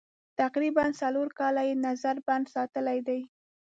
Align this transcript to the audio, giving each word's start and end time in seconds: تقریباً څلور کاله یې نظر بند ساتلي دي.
تقریباً 0.39 0.85
څلور 1.01 1.27
کاله 1.39 1.61
یې 1.67 1.75
نظر 1.87 2.15
بند 2.27 2.45
ساتلي 2.55 2.99
دي. 3.07 3.19